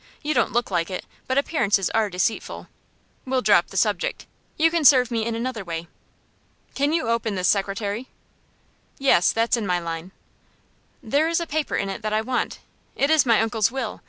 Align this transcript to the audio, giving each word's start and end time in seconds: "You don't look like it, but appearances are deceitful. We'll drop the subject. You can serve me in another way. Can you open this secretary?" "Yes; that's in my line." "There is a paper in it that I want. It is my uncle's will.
"You 0.23 0.33
don't 0.33 0.51
look 0.51 0.71
like 0.71 0.89
it, 0.89 1.05
but 1.27 1.37
appearances 1.37 1.91
are 1.91 2.09
deceitful. 2.09 2.67
We'll 3.23 3.43
drop 3.43 3.67
the 3.67 3.77
subject. 3.77 4.25
You 4.57 4.71
can 4.71 4.83
serve 4.83 5.11
me 5.11 5.23
in 5.23 5.35
another 5.35 5.63
way. 5.63 5.87
Can 6.73 6.91
you 6.91 7.07
open 7.07 7.35
this 7.35 7.47
secretary?" 7.47 8.07
"Yes; 8.97 9.31
that's 9.31 9.57
in 9.57 9.67
my 9.67 9.77
line." 9.77 10.11
"There 11.03 11.27
is 11.29 11.39
a 11.39 11.45
paper 11.45 11.75
in 11.75 11.87
it 11.87 12.01
that 12.01 12.13
I 12.13 12.21
want. 12.21 12.57
It 12.95 13.11
is 13.11 13.27
my 13.27 13.39
uncle's 13.43 13.69
will. 13.71 13.99